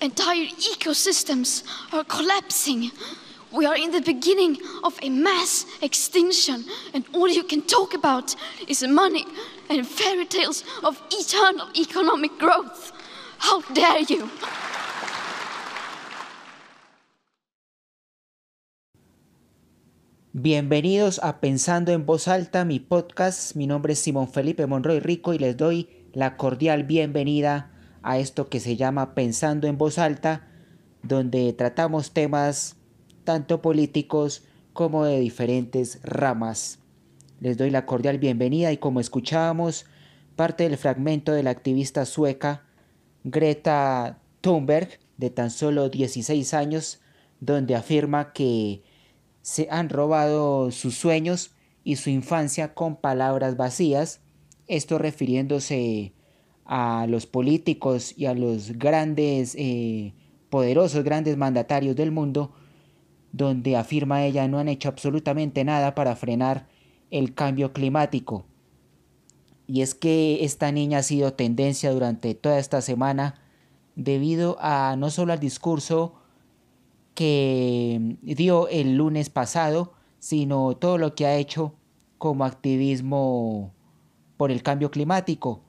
[0.00, 2.90] entire ecosystems are collapsing.
[3.52, 6.64] We are in the beginning of a mass extinction,
[6.94, 8.34] and all you can talk about
[8.68, 9.26] is money
[9.68, 12.92] and fairy tales of eternal economic growth.
[13.38, 14.28] How dare you!
[20.32, 23.56] Bienvenidos a Pensando en Voz Alta, mi podcast.
[23.56, 28.48] Mi nombre es Simón Felipe Monroy Rico y les doy la cordial bienvenida a esto
[28.48, 30.48] que se llama Pensando en Voz Alta,
[31.02, 32.76] donde tratamos temas
[33.24, 36.78] tanto políticos como de diferentes ramas.
[37.40, 39.86] Les doy la cordial bienvenida y como escuchábamos,
[40.36, 42.64] parte del fragmento de la activista sueca
[43.24, 47.00] Greta Thunberg, de tan solo 16 años,
[47.40, 48.82] donde afirma que
[49.42, 51.52] se han robado sus sueños
[51.84, 54.20] y su infancia con palabras vacías,
[54.66, 56.12] esto refiriéndose
[56.72, 60.14] a los políticos y a los grandes, eh,
[60.50, 62.52] poderosos, grandes mandatarios del mundo,
[63.32, 66.68] donde afirma ella no han hecho absolutamente nada para frenar
[67.10, 68.44] el cambio climático.
[69.66, 73.34] Y es que esta niña ha sido tendencia durante toda esta semana
[73.96, 76.14] debido a no solo al discurso
[77.16, 81.74] que dio el lunes pasado, sino todo lo que ha hecho
[82.18, 83.74] como activismo
[84.36, 85.64] por el cambio climático.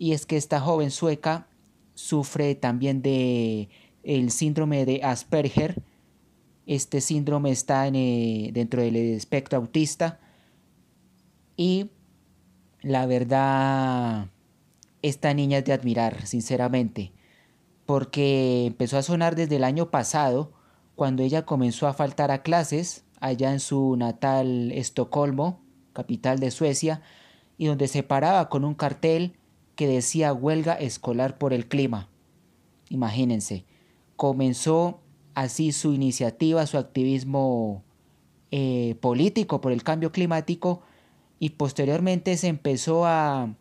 [0.00, 1.46] Y es que esta joven sueca
[1.94, 3.68] sufre también de
[4.02, 5.82] el síndrome de Asperger.
[6.64, 10.18] Este síndrome está eh, dentro del espectro autista.
[11.54, 11.90] Y
[12.80, 14.28] la verdad,
[15.02, 17.12] esta niña es de admirar, sinceramente,
[17.84, 20.54] porque empezó a sonar desde el año pasado
[20.94, 25.60] cuando ella comenzó a faltar a clases allá en su natal Estocolmo,
[25.92, 27.02] capital de Suecia,
[27.58, 29.36] y donde se paraba con un cartel
[29.80, 32.10] que decía huelga escolar por el clima.
[32.90, 33.64] Imagínense,
[34.14, 35.00] comenzó
[35.34, 37.82] así su iniciativa, su activismo
[38.50, 40.82] eh, político por el cambio climático
[41.38, 43.54] y posteriormente se empezó a,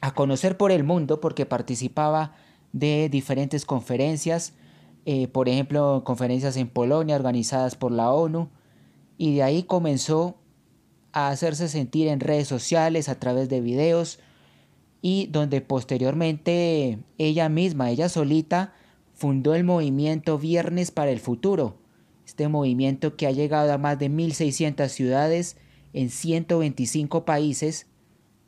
[0.00, 2.36] a conocer por el mundo porque participaba
[2.72, 4.52] de diferentes conferencias,
[5.06, 8.48] eh, por ejemplo, conferencias en Polonia organizadas por la ONU,
[9.18, 10.36] y de ahí comenzó
[11.10, 14.20] a hacerse sentir en redes sociales a través de videos
[15.02, 18.72] y donde posteriormente ella misma, ella solita,
[19.12, 21.76] fundó el movimiento Viernes para el Futuro,
[22.24, 25.56] este movimiento que ha llegado a más de 1.600 ciudades
[25.92, 27.88] en 125 países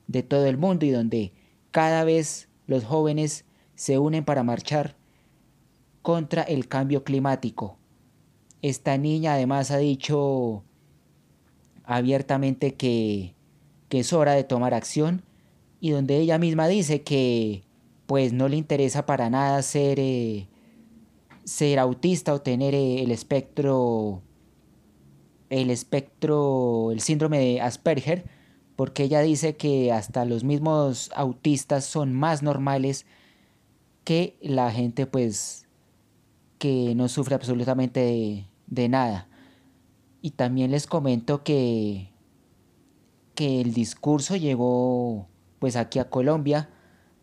[0.06, 1.32] de todo el mundo y donde
[1.72, 3.44] cada vez los jóvenes
[3.74, 4.96] se unen para marchar
[6.02, 7.78] contra el cambio climático.
[8.62, 10.62] Esta niña además ha dicho
[11.82, 13.34] abiertamente que,
[13.88, 15.24] que es hora de tomar acción
[15.84, 17.62] y donde ella misma dice que
[18.06, 20.48] pues no le interesa para nada ser, eh,
[21.44, 24.22] ser autista o tener eh, el espectro
[25.50, 28.24] el espectro el síndrome de Asperger
[28.76, 33.04] porque ella dice que hasta los mismos autistas son más normales
[34.04, 35.68] que la gente pues
[36.56, 39.28] que no sufre absolutamente de, nada.
[40.22, 42.08] Y también les comento que,
[43.34, 45.28] que el discurso llegó
[45.58, 46.68] pues aquí a Colombia,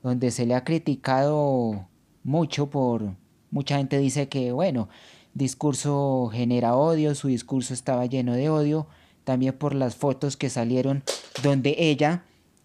[0.03, 1.87] donde se le ha criticado
[2.23, 3.15] mucho por,
[3.49, 4.89] mucha gente dice que bueno,
[5.33, 8.87] discurso genera odio, su discurso estaba lleno de odio,
[9.23, 11.03] también por las fotos que salieron
[11.43, 12.23] donde ella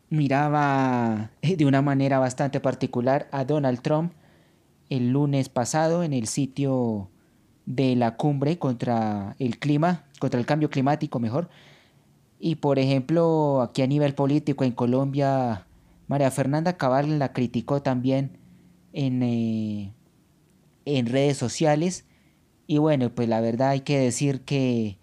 [0.09, 4.13] miraba de una manera bastante particular a Donald Trump
[4.89, 7.11] el lunes pasado en el sitio
[7.67, 11.49] de la cumbre contra el clima, contra el cambio climático mejor.
[12.39, 15.67] Y por ejemplo, aquí a nivel político en Colombia,
[16.07, 18.39] María Fernanda Cabal la criticó también
[18.93, 19.95] en, eh,
[20.85, 22.05] en redes sociales.
[22.67, 24.99] Y bueno, pues la verdad hay que decir que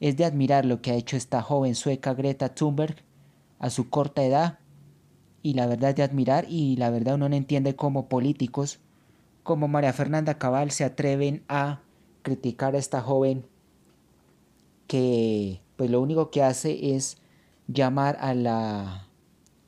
[0.00, 2.96] es de admirar lo que ha hecho esta joven sueca Greta Thunberg
[3.58, 4.58] a su corta edad.
[5.42, 8.80] Y la verdad es de admirar y la verdad uno no entiende cómo políticos
[9.46, 11.80] como María Fernanda Cabal se atreven a
[12.22, 13.46] criticar a esta joven
[14.88, 17.18] que pues lo único que hace es
[17.68, 19.08] llamar a la,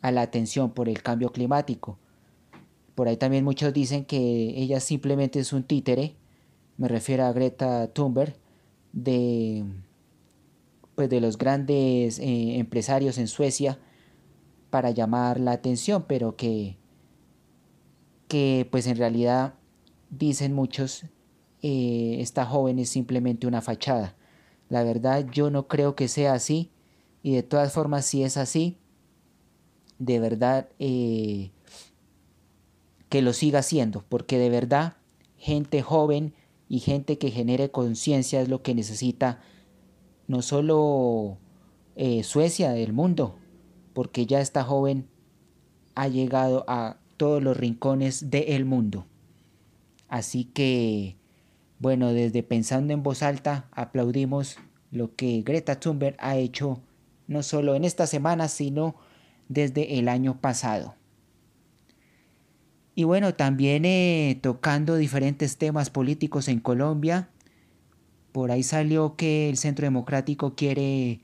[0.00, 1.99] a la atención por el cambio climático.
[2.94, 6.16] Por ahí también muchos dicen que ella simplemente es un títere
[6.78, 8.37] me refiero a Greta Thunberg,
[8.93, 9.64] de,
[10.94, 13.78] pues de los grandes eh, empresarios en Suecia
[14.70, 16.78] para llamar la atención, pero que,
[18.28, 19.54] que pues en realidad
[20.08, 21.04] dicen muchos,
[21.62, 24.14] eh, esta joven es simplemente una fachada.
[24.68, 26.70] La verdad yo no creo que sea así
[27.22, 28.76] y de todas formas si es así,
[29.98, 31.50] de verdad eh,
[33.08, 34.96] que lo siga haciendo, porque de verdad
[35.36, 36.34] gente joven
[36.68, 39.40] y gente que genere conciencia es lo que necesita
[40.26, 41.38] no solo
[41.96, 43.36] eh, Suecia, del mundo,
[43.94, 45.08] porque ya esta joven
[45.94, 49.06] ha llegado a todos los rincones del mundo.
[50.08, 51.16] Así que,
[51.78, 54.58] bueno, desde pensando en voz alta, aplaudimos
[54.90, 56.80] lo que Greta Thunberg ha hecho
[57.26, 58.96] no solo en esta semana, sino
[59.48, 60.94] desde el año pasado.
[62.94, 67.28] Y bueno, también eh, tocando diferentes temas políticos en Colombia,
[68.32, 71.20] por ahí salió que el Centro Democrático quiere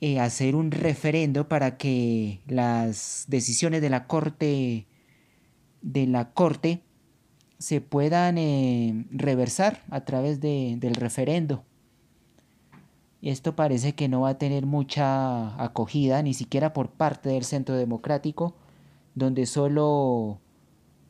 [0.00, 4.86] eh, hacer un referendo para que las decisiones de la Corte
[5.82, 6.82] de la Corte
[7.60, 11.62] se puedan eh, reversar a través de, del referendo.
[13.20, 17.76] Esto parece que no va a tener mucha acogida, ni siquiera por parte del Centro
[17.76, 18.54] Democrático,
[19.14, 20.40] donde solo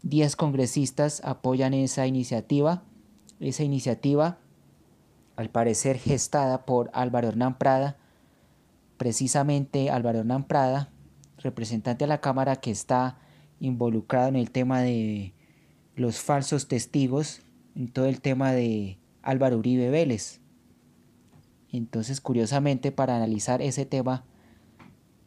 [0.03, 2.83] 10 congresistas apoyan esa iniciativa.
[3.39, 4.39] Esa iniciativa,
[5.37, 7.97] al parecer gestada por Álvaro Hernán Prada,
[8.97, 10.91] precisamente Álvaro Hernán Prada,
[11.39, 13.19] representante de la Cámara que está
[13.61, 15.33] involucrado en el tema de
[15.97, 17.43] los falsos testigos,
[17.75, 20.41] en todo el tema de Álvaro Uribe Vélez.
[21.73, 24.25] Entonces, curiosamente, para analizar ese tema,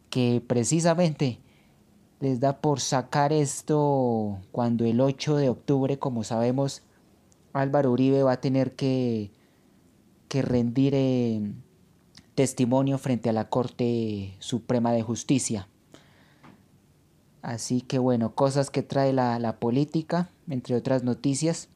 [0.10, 1.40] que precisamente
[2.20, 6.84] les da por sacar esto cuando el 8 de octubre, como sabemos,
[7.54, 9.32] Álvaro Uribe va a tener que,
[10.28, 11.54] que rendir eh,
[12.36, 15.68] testimonio frente a la Corte Suprema de Justicia.
[17.42, 21.70] Así que bueno, cosas que trae la, la política, entre otras noticias.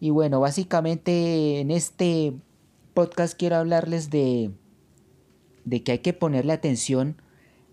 [0.00, 2.34] Y bueno, básicamente en este
[2.94, 4.50] podcast quiero hablarles de,
[5.64, 7.16] de que hay que ponerle atención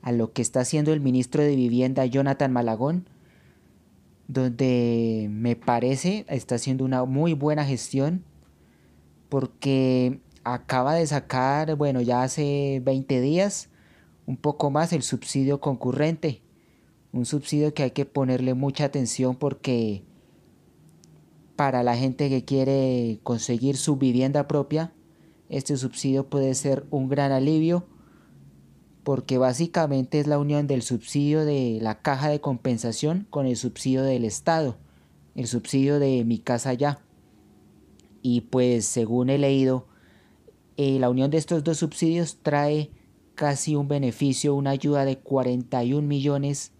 [0.02, 3.08] a lo que está haciendo el ministro de Vivienda Jonathan Malagón,
[4.28, 8.24] donde me parece está haciendo una muy buena gestión
[9.30, 13.70] porque acaba de sacar, bueno, ya hace 20 días,
[14.26, 16.42] un poco más el subsidio concurrente.
[17.14, 20.04] Un subsidio que hay que ponerle mucha atención porque
[21.56, 24.94] para la gente que quiere conseguir su vivienda propia,
[25.50, 27.86] este subsidio puede ser un gran alivio
[29.04, 34.04] porque básicamente es la unión del subsidio de la caja de compensación con el subsidio
[34.04, 34.78] del Estado,
[35.36, 37.02] el subsidio de mi casa ya.
[38.22, 39.88] Y pues según he leído,
[40.78, 42.92] eh, la unión de estos dos subsidios trae
[43.36, 46.72] casi un beneficio, una ayuda de 41 millones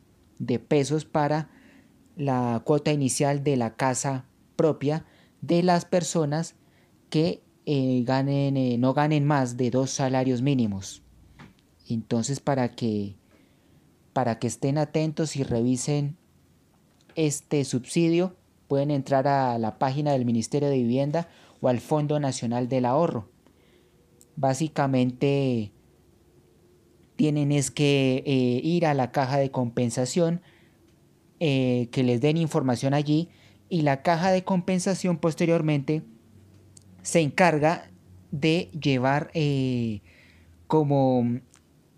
[0.42, 1.50] de pesos para
[2.18, 5.06] la cuota inicial de la casa propia
[5.42, 6.56] de las personas
[7.10, 11.04] que eh, ganen, eh, no ganen más de dos salarios mínimos.
[11.88, 13.16] Entonces, para que,
[14.14, 16.18] para que estén atentos y revisen
[17.16, 18.36] este subsidio,
[18.68, 21.28] pueden entrar a la página del Ministerio de Vivienda
[21.60, 23.30] o al Fondo Nacional del Ahorro.
[24.36, 25.72] Básicamente
[27.22, 30.42] tienen es que eh, ir a la caja de compensación,
[31.40, 33.30] eh, que les den información allí
[33.70, 36.02] y la caja de compensación posteriormente
[37.04, 37.92] se encarga
[38.32, 40.02] de llevar eh,
[40.66, 41.42] como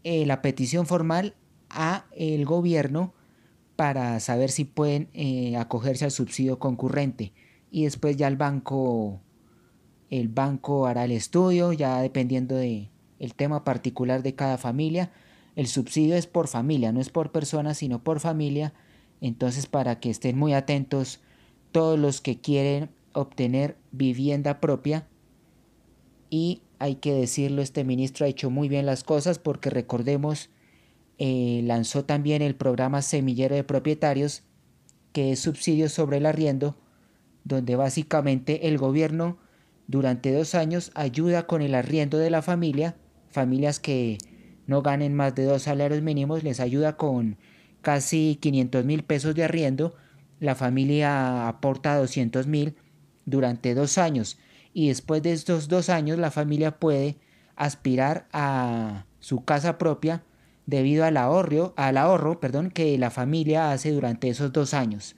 [0.03, 1.35] la petición formal
[1.69, 3.13] a el gobierno
[3.77, 5.07] para saber si pueden
[5.55, 7.31] acogerse al subsidio concurrente.
[7.71, 9.21] Y después ya el banco
[10.09, 12.89] el banco hará el estudio ya dependiendo de
[13.23, 15.09] el tema particular de cada familia.
[15.55, 18.73] El subsidio es por familia no es por persona sino por familia.
[19.21, 21.21] Entonces para que estén muy atentos
[21.71, 25.07] todos los que quieren obtener vivienda propia.
[26.29, 30.49] Y hay que decirlo, este ministro ha hecho muy bien las cosas porque recordemos,
[31.17, 34.43] eh, lanzó también el programa Semillero de Propietarios,
[35.13, 36.75] que es subsidio sobre el arriendo,
[37.45, 39.37] donde básicamente el gobierno
[39.87, 42.97] durante dos años ayuda con el arriendo de la familia,
[43.33, 44.17] familias que
[44.67, 47.37] no ganen más de dos salarios mínimos, les ayuda con
[47.81, 49.95] casi 500 mil pesos de arriendo,
[50.39, 52.75] la familia aporta 200 mil
[53.25, 54.37] durante dos años
[54.73, 57.17] y después de estos dos años la familia puede
[57.55, 60.23] aspirar a su casa propia
[60.65, 65.15] debido al ahorro, al ahorro perdón, que la familia hace durante esos dos años.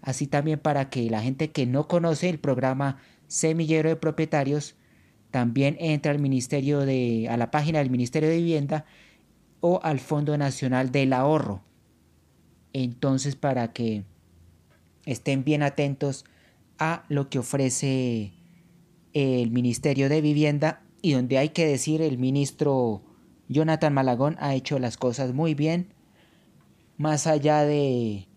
[0.00, 4.76] así también para que la gente que no conoce el programa Semillero de Propietarios
[5.30, 8.84] también entre al ministerio de a la página del Ministerio de Vivienda
[9.60, 11.62] o al Fondo Nacional del Ahorro.
[12.72, 14.04] Entonces, para que
[15.04, 16.24] estén bien atentos
[16.78, 18.32] a lo que ofrece
[19.12, 23.02] el Ministerio de Vivienda y donde hay que decir el ministro
[23.48, 25.94] Jonathan Malagón ha hecho las cosas muy bien,
[26.96, 28.28] más allá de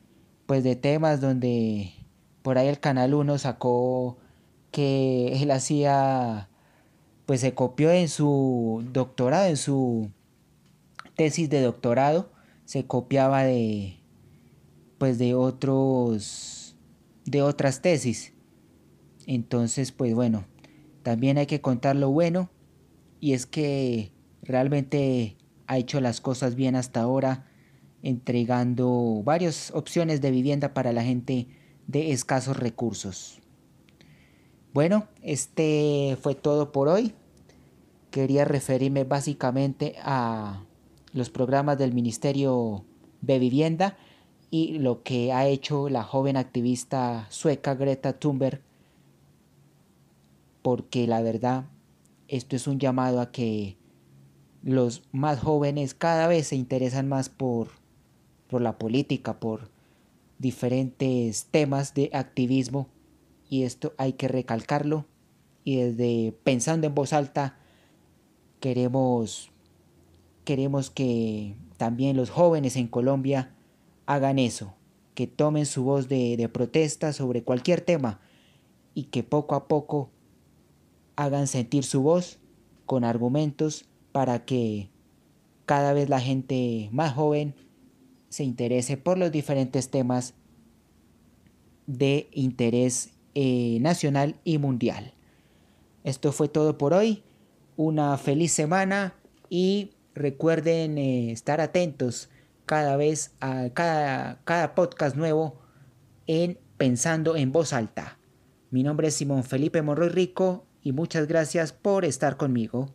[0.46, 1.94] pues de temas donde
[2.42, 4.18] por ahí el Canal 1 sacó
[4.72, 6.50] que él hacía
[7.32, 10.12] pues se copió en su doctorado, en su
[11.16, 12.30] tesis de doctorado,
[12.66, 14.02] se copiaba de
[14.98, 16.76] pues de otros
[17.24, 18.34] de otras tesis.
[19.28, 20.44] Entonces, pues bueno,
[21.04, 22.50] también hay que contar lo bueno
[23.22, 24.12] y es que
[24.44, 27.50] realmente ha hecho las cosas bien hasta ahora,
[28.04, 31.48] entregando varias opciones de vivienda para la gente
[31.88, 33.40] de escasos recursos.
[34.74, 37.14] Bueno, este fue todo por hoy.
[38.12, 40.64] Quería referirme básicamente a
[41.14, 42.86] los programas del Ministerio
[43.22, 43.98] de Vivienda
[44.50, 48.62] y lo que ha hecho la joven activista sueca Greta Thunberg,
[50.62, 51.66] porque la verdad
[52.28, 53.78] esto es un llamado a que
[54.62, 57.70] los más jóvenes cada vez se interesan más por,
[58.48, 59.70] por la política, por
[60.38, 62.88] diferentes temas de activismo
[63.50, 65.06] y esto hay que recalcarlo
[65.64, 67.58] y desde pensando en voz alta
[68.62, 69.52] queremos
[70.46, 73.54] queremos que también los jóvenes en Colombia
[74.06, 74.74] hagan eso,
[75.16, 78.20] que tomen su voz de, protesta sobre cualquier tema
[78.94, 80.10] y que poco a poco
[81.16, 82.40] hagan sentir su voz
[82.86, 84.90] con argumentos para que
[85.66, 87.56] cada vez la gente más joven
[88.30, 90.34] se interese por los diferentes temas
[91.88, 95.14] de interés eh, nacional y mundial.
[96.04, 97.24] Esto fue todo por hoy.
[97.84, 99.16] Una feliz semana
[99.50, 102.30] y recuerden eh, estar atentos
[102.68, 105.60] cada vez a cada, cada podcast nuevo
[106.28, 108.20] en Pensando en Voz Alta.
[108.70, 112.94] Mi nombre es Simón Felipe Monroy Rico y muchas gracias por estar conmigo.